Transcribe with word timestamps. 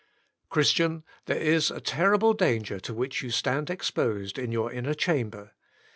Christian! 0.49 1.03
there 1.27 1.37
is 1.37 1.69
a 1.69 1.79
terrible 1.79 2.33
danger 2.33 2.79
to 2.79 2.91
which 2.91 3.21
you 3.21 3.29
stand 3.29 3.69
exposed 3.69 4.39
in 4.39 4.51
your 4.51 4.71
inner 4.71 4.95
chamber. 4.95 5.51